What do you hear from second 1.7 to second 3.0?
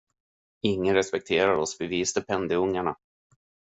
för vi är stipendieungarna.